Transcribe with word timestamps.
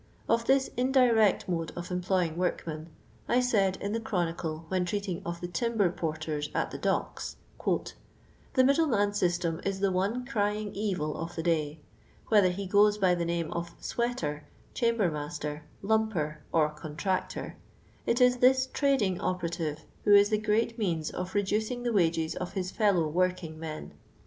Of 0.27 0.45
this 0.45 0.67
indirect 0.75 1.47
mode 1.47 1.71
of 1.75 1.91
employing 1.91 2.35
workmen, 2.35 2.89
I 3.29 3.39
said, 3.39 3.77
in 3.77 3.93
the 3.93 3.99
CluonicUf 3.99 4.63
when 4.67 4.83
treating 4.83 5.21
of 5.23 5.41
the 5.41 5.47
timber 5.47 5.91
porters 5.91 6.49
at 6.55 6.71
the 6.71 6.79
docks 6.79 7.35
:—''The 8.55 8.63
middleman 8.63 9.13
system 9.13 9.61
is 9.63 9.79
the 9.79 9.91
one 9.91 10.25
crying 10.25 10.73
evil 10.73 11.15
of 11.15 11.35
the 11.35 11.43
day. 11.43 11.81
Whether 12.29 12.49
he 12.49 12.65
goen 12.65 12.93
by 12.99 13.13
the 13.13 13.25
name 13.25 13.51
of 13.53 13.75
'sweater,' 13.79 14.45
'chamber 14.73 15.11
master,' 15.11 15.65
* 15.75 15.83
lumper,*or 15.83 16.69
contractor, 16.71 17.57
it 18.07 18.19
is 18.19 18.37
this 18.37 18.65
tradiiiy 18.65 19.19
o}>ero*ir: 19.19 19.77
who 20.05 20.15
is 20.15 20.29
the 20.31 20.39
great 20.39 20.79
means 20.79 21.11
of 21.11 21.35
reducing 21.35 21.83
the 21.83 21.91
wa^cs 21.91 22.33
of 22.37 22.53
his 22.53 22.71
fallow 22.71 23.07
worknig 23.07 23.55
men. 23.55 23.93